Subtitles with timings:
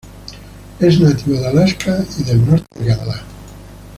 [0.79, 3.21] Es nativo de Alaska y el norte de Canadá.